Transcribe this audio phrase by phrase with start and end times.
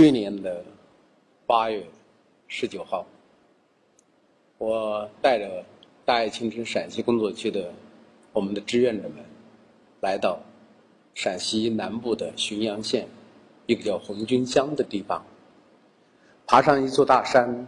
[0.00, 0.64] 去年的
[1.46, 1.84] 八月
[2.48, 3.04] 十九号，
[4.56, 5.62] 我带着
[6.06, 7.70] 大爱青春陕西工作区的
[8.32, 9.16] 我们的志愿者们，
[10.00, 10.40] 来到
[11.12, 13.06] 陕西南部的浔阳县
[13.66, 15.22] 一个叫红军乡的地方，
[16.46, 17.66] 爬上一座大山，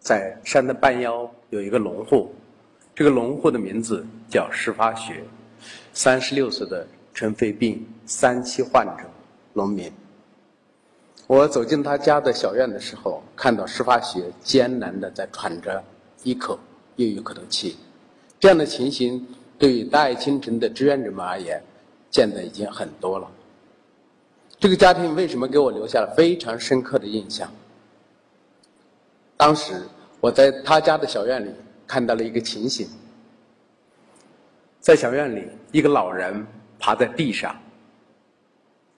[0.00, 2.34] 在山的半腰有一个农户，
[2.92, 5.22] 这个农户的名字叫石发学，
[5.92, 6.84] 三十六岁的
[7.14, 9.04] 尘肺病三期患者，
[9.52, 9.92] 农民。
[11.28, 15.84] 我走进他家的小院的时候，看到石发学艰难的在喘着
[16.22, 16.58] 一口
[16.96, 17.76] 又一口的气，
[18.40, 19.26] 这样的情形
[19.58, 21.62] 对于大爱青城的志愿者们而言，
[22.10, 23.30] 见的已经很多了。
[24.58, 27.52] 这个家庭为什么给我留下了非常深刻的印象？
[29.36, 29.82] 当时
[30.20, 31.50] 我在他家的小院里
[31.86, 32.88] 看到了一个情形，
[34.80, 36.46] 在小院里，一个老人
[36.78, 37.54] 趴在地上。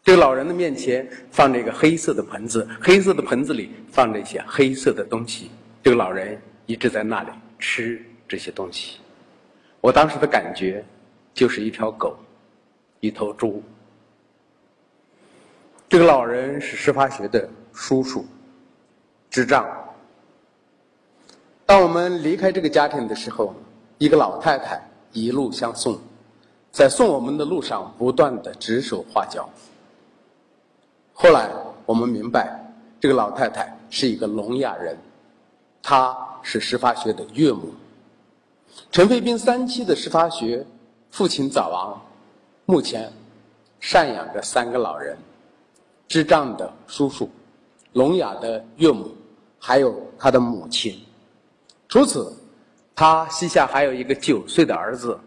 [0.02, 5.50] 这个老人的面前放着一个黑色的盆子，黑色的盆子里放着一些黑色的东西。
[5.82, 8.98] 这个老人一直在那里吃这些东西。
[9.80, 10.84] 我当时的感觉
[11.34, 12.16] 就是一条狗，
[13.00, 13.62] 一头猪。
[15.88, 18.24] 这个老人是石发学的叔叔，
[19.28, 19.68] 智障。
[21.66, 23.54] 当我们离开这个家庭的时候，
[23.98, 26.00] 一个老太太一路相送，
[26.70, 29.48] 在送我们的路上不断的指手画脚。
[31.22, 31.50] 后来
[31.84, 32.58] 我们明白，
[32.98, 34.96] 这个老太太是一个聋哑人，
[35.82, 37.74] 她是石发学的岳母。
[38.90, 40.64] 陈飞斌三期的石发学
[41.10, 42.00] 父亲早亡，
[42.64, 43.12] 目前
[43.82, 45.14] 赡养着三个老人：
[46.08, 47.28] 智障的叔叔、
[47.92, 49.14] 聋哑的岳母，
[49.58, 50.98] 还有他的母亲。
[51.86, 52.34] 除此，
[52.94, 55.20] 他膝下还有一个九岁的儿子，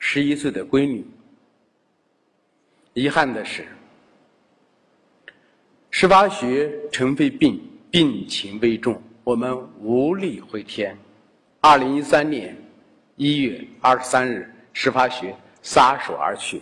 [0.00, 1.08] 十一岁的闺女。
[2.94, 3.64] 遗憾的是。
[5.98, 7.58] 石发学尘肺病
[7.90, 10.94] 病情危重，我们无力回天。
[11.62, 12.54] 二零一三年
[13.16, 16.60] 一月二十三日，石发学撒手而去。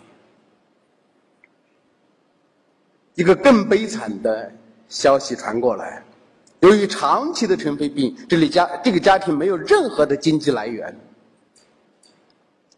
[3.17, 4.53] 一个更悲惨的
[4.89, 6.05] 消息传过来：
[6.61, 10.97] 由于长期的尘肺病，这里家这个家庭没有任何的经济来源，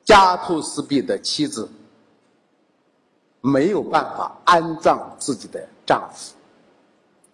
[0.04, 1.68] 家徒四壁的妻子
[3.42, 6.32] 没有办法安葬自己的丈夫。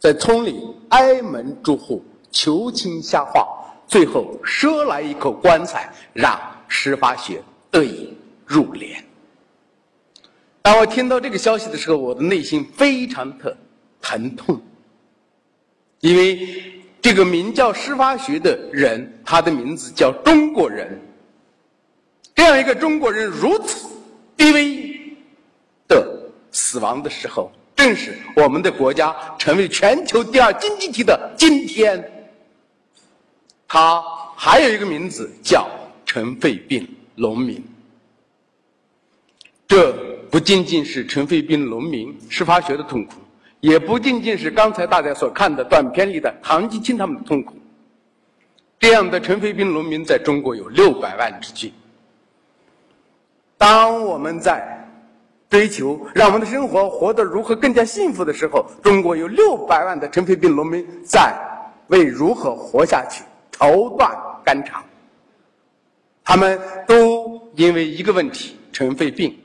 [0.02, 2.02] 在村里挨门逐户
[2.32, 3.46] 求亲下话，
[3.86, 6.36] 最后赊来一口棺材，让
[6.66, 7.40] 石发学
[7.70, 8.12] 得以
[8.44, 8.96] 入殓。
[10.60, 13.56] 当我听到这个消息的时候，我的内心非常的
[14.00, 14.60] 疼痛，
[16.00, 21.00] 因为这个名叫石发学的人，他的名字叫中国人。
[22.34, 23.86] 这样一个中国人如此
[24.36, 25.16] 卑微
[25.86, 27.52] 的死亡的时候。
[27.82, 32.28] 正是我们的国家成为全球第二经济体的今天，
[33.66, 34.00] 他
[34.36, 35.68] 还有一个名字叫
[36.06, 37.60] 尘肺病农民。
[39.66, 39.92] 这
[40.30, 43.14] 不仅仅是尘肺病农民石发学的痛苦，
[43.58, 47.56] 也不仅仅是刚才大家所看的短片里的唐吉清他们的痛苦。
[48.78, 51.72] 这样的尘肺病农民在中国有六百万之巨。
[53.58, 54.71] 当我们在
[55.52, 61.30] 追求让我们的生活活得如何更加幸福的时候，中国有六百万的尘肺病农民在
[61.88, 64.10] 为如何活下去愁断
[64.42, 64.82] 肝肠。
[66.24, 69.38] 他们都因为一个问题——尘肺病。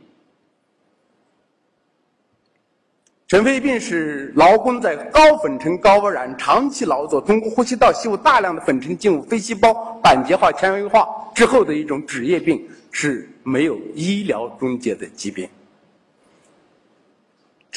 [3.27, 15.45] 尘肺病是劳工在高粉尘、高污染、长期劳作，通过呼吸道吸入大量的粉尘进入肺细胞，板结化、纤维化之后的一种职业病，是没有医疗终结的疾病。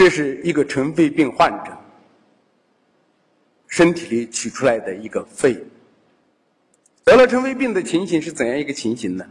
[0.00, 1.76] 这是一个尘肺病患者
[3.66, 5.62] 身体里取出来的一个肺。
[7.04, 9.26] 得了尘肺病的情形是怎样一个情形呢？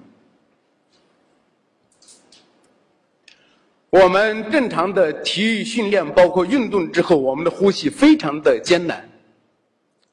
[3.90, 9.10] 我们正常的体育训练，包括运动之后，我们的呼吸非常的艰难。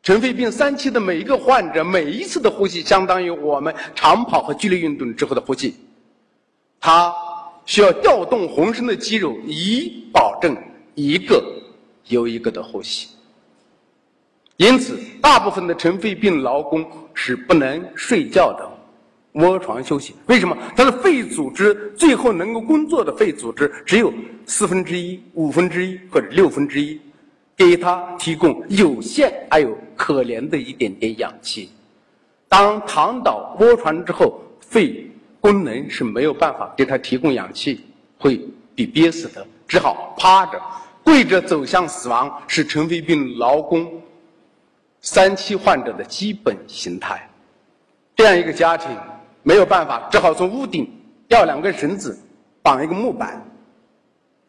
[0.02, 5.76] 尘肺病三期的每一个患者，每一次的呼吸，相当于我们长跑和剧烈运动之后的呼吸。
[6.80, 7.25] 他。
[7.66, 10.56] 需要调动浑身的肌肉，以保证
[10.94, 11.44] 一个
[12.08, 13.08] 又一个的呼吸。
[14.56, 16.82] 因此，大部分的尘肺病劳工
[17.12, 18.66] 是不能睡觉的，
[19.44, 20.14] 卧床休息。
[20.26, 20.56] 为什么？
[20.74, 24.10] 他的肺组织最后能够工作的肺组织只有
[24.46, 26.98] 四分之一、五分之一或者六分之一，
[27.54, 31.68] 给他提供有限还有可怜的一点点氧气。
[32.48, 35.05] 当躺倒卧床之后，肺。
[35.46, 37.80] 功能是没有办法给他提供氧气，
[38.18, 38.36] 会
[38.74, 40.60] 被憋死的，只好趴着，
[41.04, 44.02] 跪着走向死亡是尘肺病劳工
[45.02, 47.30] 三期患者的基本形态。
[48.16, 48.90] 这样一个家庭
[49.44, 50.90] 没有办法，只好从屋顶
[51.28, 52.18] 吊两根绳子，
[52.60, 53.40] 绑一个木板，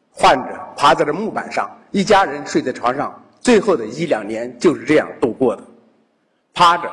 [0.10, 5.64] 患者趴在这木板上，一家人睡在床上，最后的一两年就是这样度过的，
[6.56, 6.92] 趴着，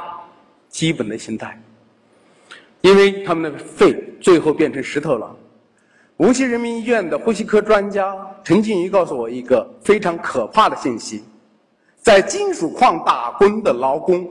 [0.68, 1.58] 基本的形态。
[2.84, 5.34] 因为他们的肺最后变成石头了。
[6.19, 8.14] 无锡人民医院的呼吸科专家
[8.44, 11.25] 陈静瑜告诉我一个非常可怕的信息：
[12.02, 14.31] 在金属矿打工的劳工，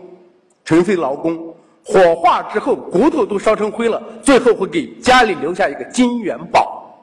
[0.64, 1.52] 尘肺劳工，
[1.84, 6.96] 火化之后骨头都烧成灰了，最后会给家里留下一个金元宝。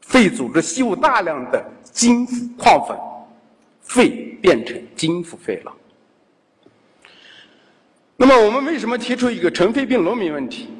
[0.00, 2.96] 肺组织吸入大量的金属矿粉，
[3.82, 4.08] 肺
[4.40, 5.72] 变成金属肺了。
[8.16, 10.70] 那么，我们为什么提出一个尘肺病农民问题？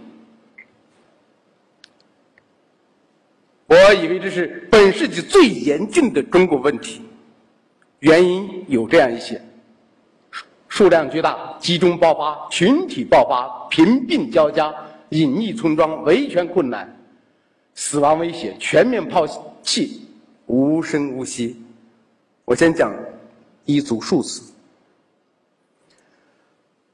[3.88, 7.00] 我以为这是本世纪最严峻的中国问题，
[8.00, 9.40] 原因有这样一些：
[10.30, 14.74] 数数量巨大、集中爆发、群体爆发、贫病交加、
[15.08, 16.94] 隐匿村庄、维权困难、
[17.74, 19.26] 死亡威胁、全面抛
[19.62, 20.06] 弃、
[20.44, 21.56] 无声无息。
[22.44, 22.94] 我先讲
[23.64, 24.52] 一组数字：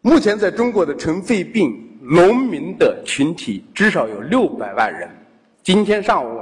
[0.00, 5.10] 目前在中国的尘肺病农民的群体至少有六百万人。
[5.64, 6.40] 今天上午。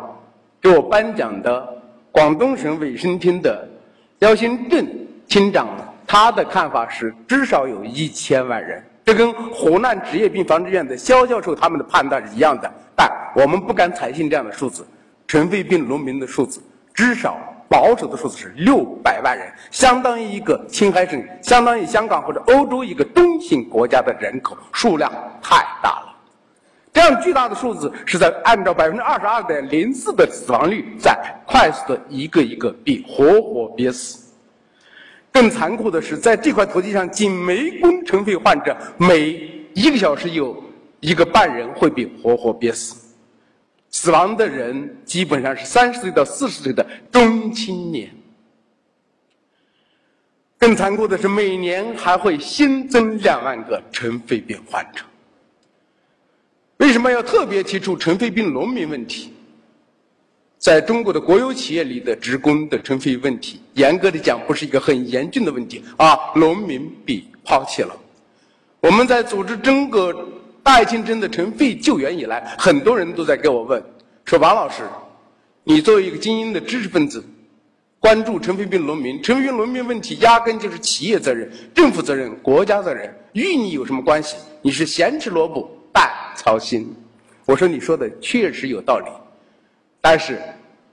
[0.62, 1.68] 给我颁奖的
[2.12, 3.68] 广东省卫生厅的
[4.20, 4.86] 廖新正
[5.26, 5.68] 厅长，
[6.06, 8.80] 他的看法是至少有一千万人。
[9.04, 14.86] 这跟湖南职业病防治院的肖教授他们的判断是一样的，但我们不敢采信这样的数字。
[15.26, 16.62] 尘肺病农民的数字
[16.94, 17.36] 至少
[17.68, 25.10] 保守的数字是六百万人，相当于一个青海省，相当于香港或者欧洲一个中型国家的人口数量
[25.42, 26.11] 太大了。
[26.92, 34.30] 这样巨大的数字是在按照百分之二十二点零四的死亡率，在快速的一个一个被活活憋死。
[35.32, 39.30] 更残酷的是，在这块土地上，仅煤工尘肺患者每
[39.72, 40.62] 一个小时有
[41.00, 42.94] 一个半人会被活活憋死。
[43.90, 48.10] 死亡的人基本上是三十岁到四十岁的中青年。
[50.58, 55.02] 更残酷的是，每年还会新增两万个尘肺病患者。
[56.82, 59.32] 为什么要特别提出尘肺病农民问题？
[60.58, 66.19] 在中国的国有企业里的职工的尘肺问题，严格的讲，不是一个很严峻的问题啊。
[66.34, 67.96] 农民被抛弃了。
[68.81, 70.12] 我们在组织整个
[70.64, 73.81] 大清真的尘肺救援以来，很多人都在给我问，
[74.25, 74.82] 说王老师，
[75.62, 77.25] 你作为一个精英的知识分子，
[78.00, 84.34] 关注尘肺病农民，尘肺病农民问题压根就是企业责任、政府责任、国家责任，与你有什么关系？
[84.62, 85.79] 你是咸吃萝卜。
[85.92, 86.94] 半操心，
[87.44, 89.06] 我说你说的确实有道理，
[90.00, 90.40] 但是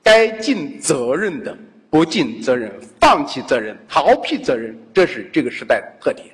[0.03, 1.57] 该尽责任的
[1.89, 6.27] 不尽责任、放弃责任、逃避责任，这是这个时代的特点。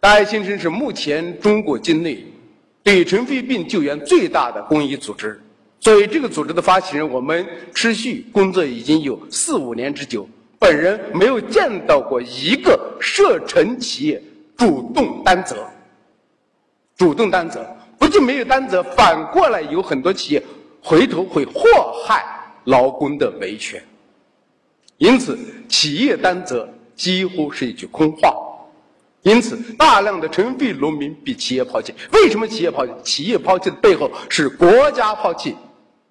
[0.00, 2.24] 大爱新生是目前中国境内
[2.82, 5.40] 对尘肺病救援最大的公益组织。
[5.80, 10.28] 作为这个组织的发起人，我们持续工作已经有四五年之久。
[10.58, 14.22] 本人没有见到过一个涉尘企业
[14.56, 15.66] 主动担责。
[16.96, 17.66] 主动担责，
[17.98, 20.42] 不仅没有担责，反过来有很多企业
[20.82, 21.62] 回头会祸
[22.06, 22.24] 害
[22.64, 23.82] 劳工的维权。
[24.98, 25.36] 因此，
[25.68, 28.32] 企业担责几乎是一句空话。
[29.22, 31.92] 因此，大量的尘肺农民被企业抛弃。
[32.12, 32.92] 为什么企业抛弃？
[33.02, 35.56] 企业抛弃的背后是国家抛弃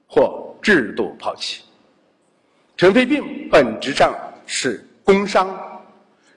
[0.08, 1.62] 或制度抛弃。
[2.76, 4.14] 尘肺病本质上
[4.46, 5.56] 是工伤，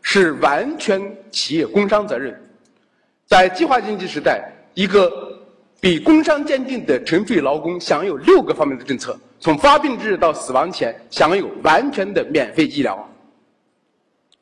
[0.02, 2.38] 是完全企业工伤责任。
[3.26, 4.40] 在计划经济时代，
[4.74, 5.10] 一个
[5.80, 13.08] 比工伤鉴定的尘肺劳工享有六个方面的政策：从发病之日到死亡前享有完全的免费医疗，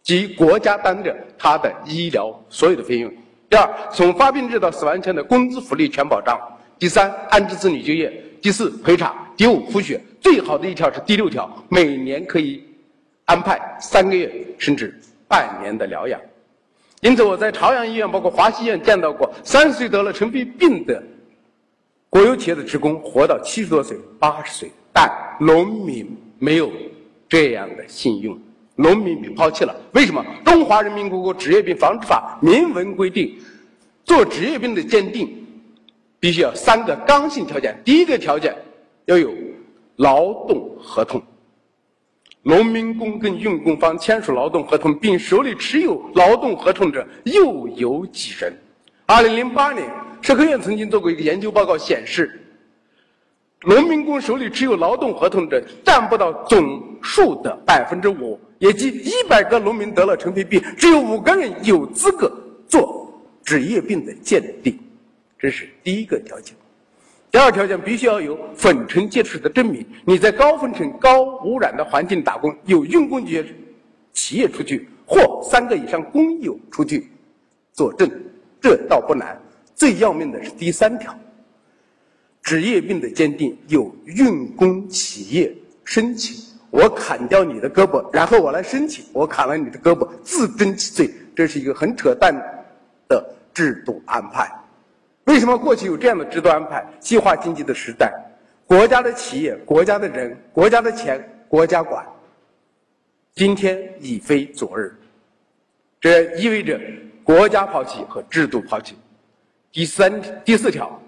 [0.03, 3.11] 即国家担着他的医疗所有的费用；
[3.49, 6.37] 第二，从发病日到死亡前的工资福利全保障；
[6.79, 8.11] 第三，安置子女就业；
[8.43, 9.99] 第四，陪产；第五，抚恤。
[10.21, 12.63] 最好的一条是第六条，每年可以
[13.25, 16.21] 安排三个月甚至半年的疗养。
[17.05, 21.03] 因此，我在朝阳医院、包括华西医院见到过三十岁得了尘肺病的
[22.09, 25.07] 国有企业的职工活到七十多岁、八十岁，但
[25.39, 26.73] 农民没有
[27.29, 28.39] 这样的信用，
[28.77, 29.77] 农民被抛弃了。
[29.93, 30.25] 为什么？
[30.51, 33.37] 《中华人民共和国职业病防治法》明文规定，
[34.05, 35.29] 做职业病的鉴定
[36.19, 38.57] 必须要三个刚性条件：第一个条件
[39.05, 39.31] 要有
[39.97, 41.23] 劳动合同。
[42.47, 48.53] 农民工跟用工方签署劳动合同，并手里持有劳动合同者又有几人？
[49.07, 52.39] 二零零八年，社科院曾经做过一个研究报告，显示，
[53.63, 62.31] 农民工手里持有劳动合同者占不到总数的百分之五，也即一百个农民得了尘肺病，只有五个人有资格
[62.69, 63.11] 做
[63.43, 64.79] 职业病的鉴定，
[65.39, 66.55] 这是第一个条件。
[67.35, 73.45] 第二条件必须要有粉尘接触的证明，你在高粉尘、高污染的环境打工，有用工企业
[74.13, 77.11] 企业出具或三个以上工友出具
[77.73, 78.09] 作证，
[78.61, 79.37] 这倒不难。
[79.75, 81.13] 最要命的是第三条。
[82.41, 86.37] 职业病的鉴定有用工企业申请，
[86.71, 92.33] 我砍掉你的胳膊，然后我来申请，我砍了你的胳膊，自证其罪，这是一个很扯淡
[93.09, 94.49] 的制度安排。
[95.25, 96.85] 为什么过去有这样的制度安排？
[97.01, 98.13] 计划经济的时代，
[98.67, 102.05] 国家的企业、国家的人、国家的钱，国家管。
[103.35, 104.95] 今天已非昨日，
[106.01, 106.81] 这意味着
[107.23, 108.97] 国家抛弃和制度抛弃。
[109.73, 111.01] 第三、第四条。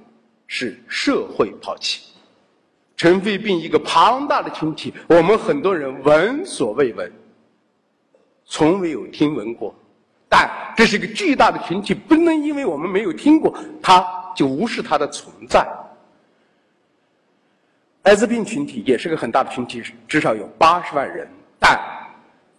[0.48, 2.12] 是社会抛弃，
[2.96, 7.12] 尘肺病一个庞大的群体，我们很多人闻所未闻，
[8.44, 9.74] 从未有听闻过。
[10.38, 14.04] 但这是一个巨大的群体，不能因为我们没有听过，它
[14.36, 15.66] 就无视它的存在。
[18.02, 21.26] 艾滋病群体也是个很大的群体，至少有八十万人。
[21.58, 21.80] 但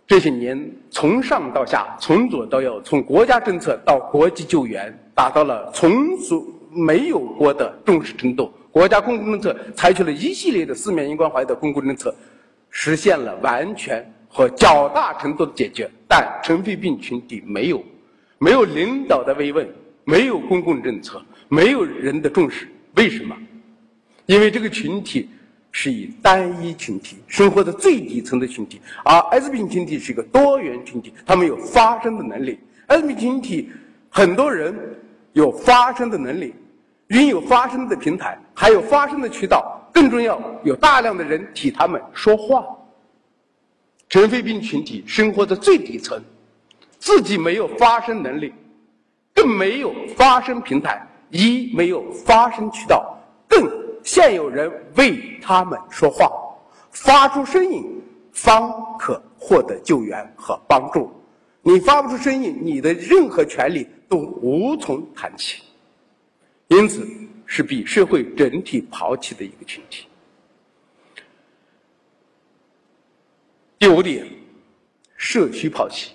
[0.07, 6.43] 这些年从上到下，从左到右，从国家政策到国际救援，达到了从所。
[6.69, 12.13] 没有过的重视程度，国家公共政策采取了一系列的四面一关怀的公共政策，
[12.69, 15.89] 实现了完全和较大程度的解决。
[16.07, 17.83] 但尘肺病群体没有，
[18.39, 19.67] 没有领导的慰问，
[20.05, 22.67] 没有公共政策，没有人的重视。
[22.95, 23.35] 为什么？
[24.25, 25.29] 因为这个群体
[25.71, 32.59] 是以单一群体，生活在最底层的群体，而艾滋病群体是一个多元群体，他们有发声的能力。
[32.87, 33.69] 艾滋病群体
[34.09, 34.73] 很多人
[35.33, 36.53] 有发声的能力。
[37.09, 42.65] 拥有发声的平台，还有发声的渠道，更重要，有大量的人替他们说话。
[44.09, 46.21] 尘肺病群体生活在最底层，
[46.97, 48.53] 自己没有发声能力，
[49.33, 53.17] 更没有发声平台，一没有发声渠道，
[53.49, 53.69] 更
[54.03, 56.31] 现有人为他们说话，
[56.91, 57.83] 发出声音，
[58.31, 61.11] 方可获得救援和帮助。
[61.61, 65.61] 你发不出声音，你的任何权利都无从谈起。
[66.69, 67.05] 因此，
[67.45, 70.06] 是被社会整体抛弃的一个群体。
[73.79, 74.25] 第五点，
[75.15, 76.12] 社区抛弃。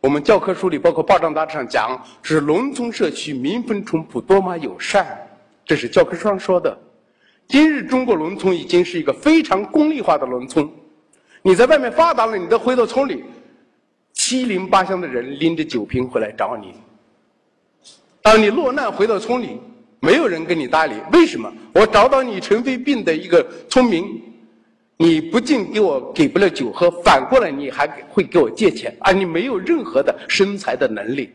[0.00, 5.16] 我们教科书里，包括报章杂志上讲，是农村社区民风淳朴，多么友善，
[5.64, 6.76] 这是教科书上说的。
[7.46, 10.68] 今日中国农村已经是一个非常功利化的农村。
[11.42, 13.22] 你在外面发达了，你再回到村里，
[14.12, 16.74] 七邻八乡的人拎着酒瓶回来找你。
[18.22, 19.60] 当你落难回到村里。
[20.00, 21.50] 没有人跟你搭理，为什么？
[21.72, 24.04] 我找到你尘肺病的一个村民，
[24.96, 31.30] 你不仅给我给不了酒喝，反过来你还会给我借钱，而你没有任何的生财的能力，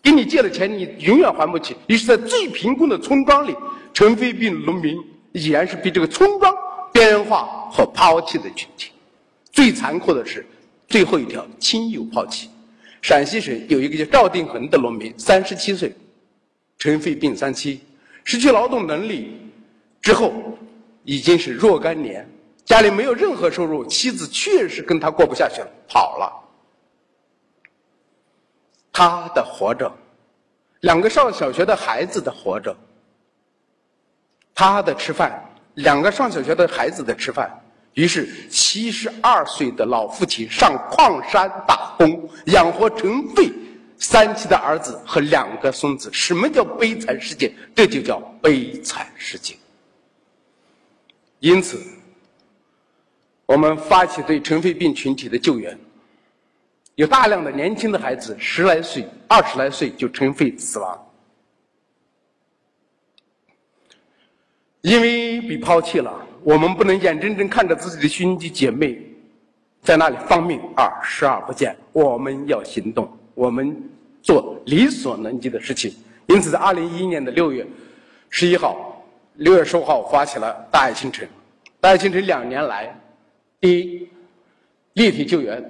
[0.00, 1.74] 给你借了钱，你永远还不起。
[1.88, 3.54] 于是，在最贫困的村庄里，
[3.92, 4.96] 尘肺病农民
[5.32, 6.54] 依然是被这个村庄
[6.92, 8.92] 边缘化和抛弃的群体。
[9.50, 10.46] 最残酷的是，
[10.86, 12.48] 最后一条亲友抛弃。
[13.02, 15.92] 陕西省有一个叫赵定恒的农民，三十七岁，
[16.78, 17.80] 尘肺病三期。
[18.22, 19.32] 失去劳动能力
[20.00, 20.32] 之后，
[21.04, 22.28] 已经是若干年，
[22.70, 26.32] 家里没有任何收入，妻子确实跟他过不下去了，跑了。
[28.92, 29.92] 他的活着，
[30.82, 32.76] 两个上小学的孩子的活着，
[34.54, 37.50] 他的吃饭，两个上小学的孩子的吃饭。
[37.94, 43.50] 于是，七十二岁的老父亲上矿山打工，养活尘肺。
[43.98, 47.52] 三妻的儿子和两个孙子，什么叫悲惨世界？
[47.74, 49.56] 这就叫悲惨世界。
[51.40, 51.82] 因此，
[53.50, 55.76] 我们发起对尘肺病群体的救援，
[56.94, 61.06] 有大量的年轻的孩子，十来岁、二十来岁就尘肺死亡，
[64.82, 66.24] 因为被抛弃了。
[66.44, 68.96] 我们不能眼睁睁看着自己的兄弟姐妹
[69.82, 73.10] 在那里丧命而视而不见，我们要行动。
[73.34, 73.76] 我们
[74.22, 75.92] 做力所能及的事情，
[76.28, 77.66] 因此在二零一一年的六月
[78.28, 79.04] 十一号、
[79.34, 81.28] 六月十五号发起了“大爱清晨”。
[81.80, 82.96] 大爱清晨两年来，
[83.60, 84.08] 第一
[84.94, 85.62] 立体救援，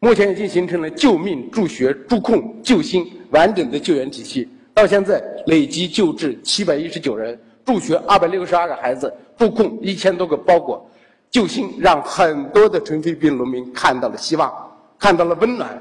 [0.00, 4.48] 目前已经形成了救命、助学、助控、救心完整的救援体系。
[4.74, 10.88] 到现在累计救治七百一十九人，助学二百六十二个孩子，助控一千多个包裹，
[11.30, 14.50] 救心让很多的尘肺病农民看到了希望，
[14.98, 15.80] 看到了温暖。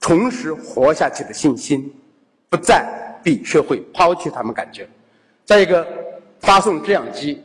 [0.00, 1.88] 重拾活下去的信心，
[2.48, 2.84] 不再
[3.22, 4.88] 被社会抛弃，他们感觉。
[5.44, 5.86] 再一个，
[6.40, 7.40] 发送制氧机，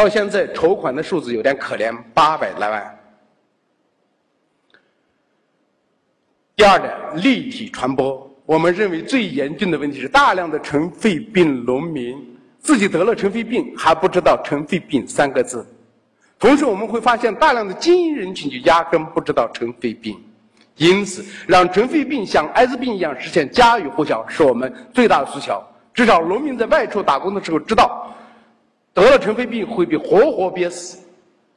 [0.00, 2.98] 到现在筹款的数字有点可怜，八百来万。
[6.56, 8.26] 第二点，立体传播。
[8.46, 12.16] 我们认为最严峻的问题是，大量的尘肺病农民
[12.58, 15.66] 自己得了尘肺病还不知道“尘肺病”三个字。
[16.38, 20.18] 同时，我们会发现大量的精英人群就压根不知道尘肺病。
[20.76, 25.62] 因此，让尘肺病像艾滋病一样实现家喻户晓，是我们最大的诉求。
[25.92, 28.10] 至少，农民在外出打工的时候知道，
[28.92, 30.98] 得了尘肺病会被活活憋死，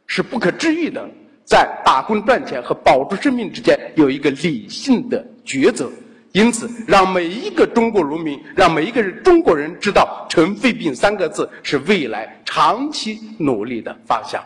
[0.07, 1.07] 是不可治愈的。
[1.45, 5.91] 在打工赚钱和保住生命之间有一个理性的抉择。
[6.31, 14.43] 因此，让每一个中国农民，让每一个人中国人知道“尘肺病”三个字是未来长期努力的方向。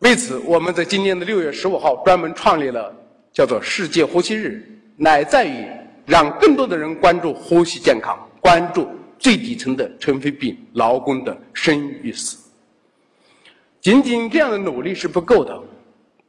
[0.00, 2.94] 为此，我们在今年的六月十五号专门创立了
[3.32, 4.62] 叫做“世界呼吸日”，
[4.96, 5.66] 乃在于
[6.06, 8.88] 让更多的人关注呼吸健康，关注
[9.22, 12.36] 最底层的尘肺病劳工的生与死。
[13.80, 15.56] 仅仅这样的努力是不够的，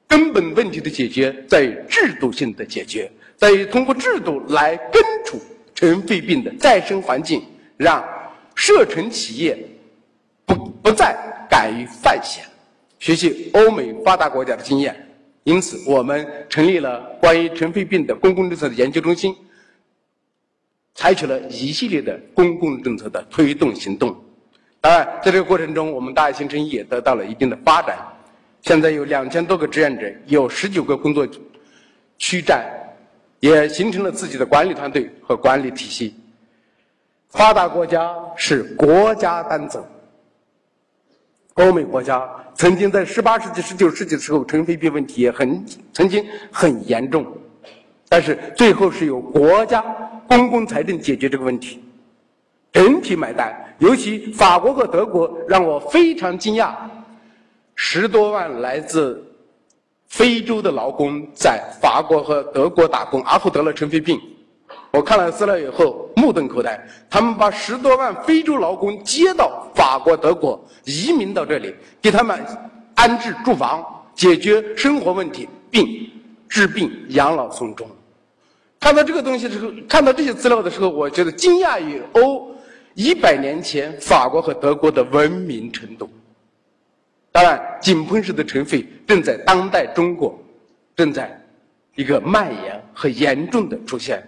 [0.08, 3.12] 根本问题的解决在于制度性的解决。
[3.36, 5.42] 在于通过制度来根除
[5.74, 7.44] 尘肺病的再生环境，
[7.78, 8.08] 让
[8.54, 9.58] 涉尘企业
[10.46, 11.18] 不不再
[11.50, 12.46] 敢于犯险，
[13.00, 14.96] 学习欧美发达国家的经验。
[15.46, 19.36] 因此，我们成立了关于尘肺病的公共政策的研究中心，
[20.96, 24.16] 采取了一系列的公共政策的推动行动。
[24.82, 27.98] 当然，在这个过程中，我们大爱新城也得到了一定的发展。
[28.62, 31.28] 现在有两千多个志愿者，有十九个工作
[32.18, 32.66] 区站。
[33.40, 36.16] 也形成了自己的管理团队和管理体系。
[37.28, 39.86] 发达国家是国家担责，
[41.56, 47.28] 欧美国家曾经在十八世纪、十九世纪的时候，尘肺病问题也很曾经很严重，
[48.08, 49.84] 但是最后是由国家
[50.28, 51.84] 公共财政解决这个问题，
[52.72, 53.54] 整体买单。
[53.80, 56.74] 尤其法国和德国让我非常惊讶，
[57.76, 59.30] 十多万来自。
[60.08, 64.22] 非洲的劳工在法国和德国打工，而后得了尘肺病。
[64.92, 66.80] 我看了资料以后目瞪口呆。
[67.10, 72.40] 他们把十多万非洲劳工接到法国、德国，移民到这里，给他们
[72.94, 73.84] 安置住房，
[74.14, 76.08] 解决生活问题，并
[76.48, 77.90] 治病、养老送终。
[78.84, 82.54] 看到这个东西的时候，看到这些资料的时候，我觉得惊讶于欧
[82.96, 86.10] 一百年前法国和德国的文明程度。
[87.32, 90.38] 当然，井喷式的尘肺正在当代中国
[90.98, 91.42] 正在
[91.96, 94.22] 一个蔓延和严重的出现。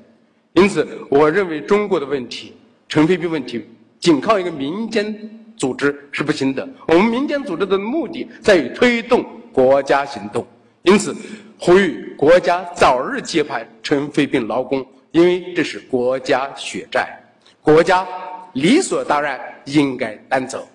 [0.53, 2.53] 因此，我认为中国的问题，
[2.87, 3.61] 尘肺病问题，
[3.99, 6.65] 仅靠一个民间组织是不行的。
[6.87, 10.47] 我们民间组织的目的在于推动国家行动。
[10.85, 11.13] 因此，
[11.59, 17.19] 呼吁国家早日接盘尘肺病劳工，因为这是国家血债，
[17.61, 18.07] 国家
[18.53, 20.65] 理所当然应该担责。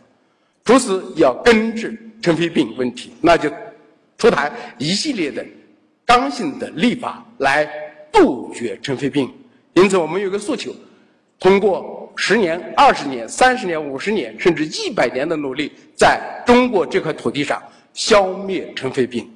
[0.65, 1.99] 除此，要根治。
[2.23, 3.51] 尘肺病问题，那就
[4.19, 5.43] 出台一系列的
[6.05, 7.67] 刚性的立法来
[8.13, 9.33] 杜绝尘肺病。
[9.73, 10.71] 因此，我们有个诉求：
[11.39, 17.59] 通过十年、二十年、三十年、五十年，甚至一百年的努力，在中国这块土地上
[17.95, 19.27] 消灭尘肺病。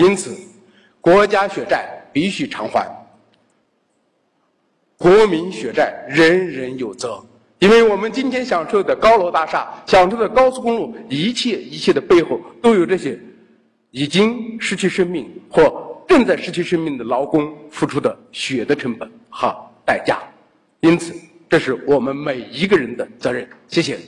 [0.00, 0.34] 因此，
[0.98, 2.88] 国家血债必须偿还，
[4.96, 7.22] 国民血债人人有责。
[7.58, 13.18] 因为我们今天享受的高楼大厦、享受的高速公路，一切一切的背后，都有这些
[13.90, 20.18] 已经失去生命或正在失去生命的劳工付出的血的成本和代价。
[20.80, 21.14] 因此，
[21.50, 23.46] 这是我们每一个人的责任。
[23.68, 23.98] 谢谢。